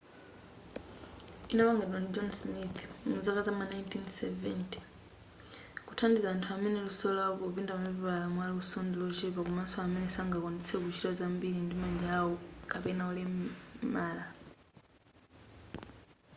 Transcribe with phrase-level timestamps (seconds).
[1.51, 2.77] inapangidwa ndi john smith
[3.09, 4.79] muzaka zam'ma 1970
[5.87, 11.75] kuthandiza anthu amene luso lawo popinda mapepala mwaluso ndilochepa komanso amene sangakwanitse kuchita zambili ndi
[11.81, 12.33] manja yao
[12.71, 14.25] kapena olemala